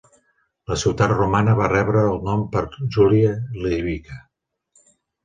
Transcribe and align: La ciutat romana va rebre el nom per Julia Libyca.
La 0.69 0.77
ciutat 0.83 1.11
romana 1.11 1.53
va 1.59 1.67
rebre 1.73 2.01
el 2.13 2.17
nom 2.29 2.41
per 2.55 2.63
Julia 2.97 3.35
Libyca. 3.67 4.19